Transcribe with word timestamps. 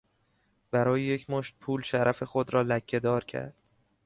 برای 0.71 1.01
یک 1.01 1.29
مشت 1.29 1.55
پول 1.59 1.81
شرف 1.81 2.23
خود 2.23 2.53
را 2.53 2.61
لکهدار 2.61 3.23
کرد. 3.25 3.55